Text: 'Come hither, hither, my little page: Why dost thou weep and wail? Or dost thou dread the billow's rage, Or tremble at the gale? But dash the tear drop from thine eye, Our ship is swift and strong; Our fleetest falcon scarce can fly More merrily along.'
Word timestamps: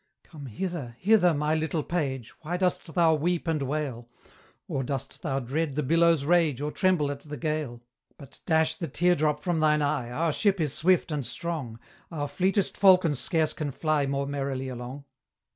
'Come 0.23 0.47
hither, 0.47 0.95
hither, 0.97 1.31
my 1.31 1.53
little 1.53 1.83
page: 1.83 2.33
Why 2.41 2.57
dost 2.57 2.95
thou 2.95 3.13
weep 3.13 3.47
and 3.47 3.61
wail? 3.61 4.09
Or 4.67 4.83
dost 4.83 5.21
thou 5.21 5.39
dread 5.39 5.75
the 5.75 5.83
billow's 5.83 6.25
rage, 6.25 6.59
Or 6.59 6.71
tremble 6.71 7.11
at 7.11 7.19
the 7.19 7.37
gale? 7.37 7.83
But 8.17 8.39
dash 8.47 8.73
the 8.77 8.87
tear 8.87 9.13
drop 9.13 9.43
from 9.43 9.59
thine 9.59 9.83
eye, 9.83 10.09
Our 10.09 10.31
ship 10.31 10.59
is 10.59 10.73
swift 10.73 11.11
and 11.11 11.23
strong; 11.23 11.77
Our 12.09 12.27
fleetest 12.27 12.77
falcon 12.77 13.13
scarce 13.13 13.53
can 13.53 13.69
fly 13.71 14.07
More 14.07 14.25
merrily 14.25 14.69
along.' 14.69 15.05